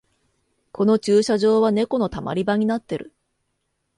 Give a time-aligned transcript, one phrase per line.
[0.71, 3.13] この駐車場はネコのたまり場になってる